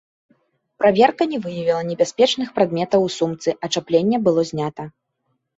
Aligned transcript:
Праверка 0.79 1.23
не 1.33 1.39
выявіла 1.43 1.83
небяспечных 1.91 2.47
прадметаў 2.57 2.99
у 3.09 3.13
сумцы, 3.17 3.49
ачапленне 3.69 4.17
было 4.31 4.41
знята. 4.53 4.83